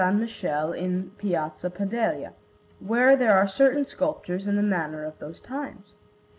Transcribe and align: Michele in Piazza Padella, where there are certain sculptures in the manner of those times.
Michele 0.01 0.73
in 0.73 1.11
Piazza 1.19 1.69
Padella, 1.69 2.33
where 2.79 3.15
there 3.15 3.37
are 3.37 3.47
certain 3.47 3.85
sculptures 3.85 4.47
in 4.47 4.55
the 4.55 4.63
manner 4.63 5.03
of 5.03 5.19
those 5.19 5.39
times. 5.39 5.93